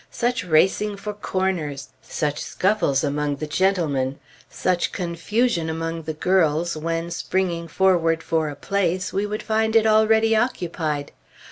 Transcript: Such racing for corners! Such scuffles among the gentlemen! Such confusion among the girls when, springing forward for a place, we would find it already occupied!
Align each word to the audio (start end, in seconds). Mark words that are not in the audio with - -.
Such 0.09 0.43
racing 0.43 0.97
for 0.97 1.13
corners! 1.13 1.89
Such 2.01 2.39
scuffles 2.41 3.03
among 3.03 3.35
the 3.35 3.45
gentlemen! 3.45 4.17
Such 4.49 4.91
confusion 4.91 5.69
among 5.69 6.01
the 6.01 6.15
girls 6.15 6.75
when, 6.75 7.11
springing 7.11 7.67
forward 7.67 8.23
for 8.23 8.49
a 8.49 8.55
place, 8.55 9.13
we 9.13 9.27
would 9.27 9.43
find 9.43 9.75
it 9.75 9.85
already 9.85 10.35
occupied! 10.35 11.11